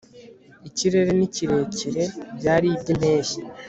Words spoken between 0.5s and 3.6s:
Ikirere nikirere byari ibyimpeshyi